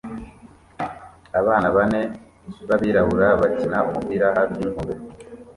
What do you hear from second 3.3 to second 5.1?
bakina umupira hafi yinkombe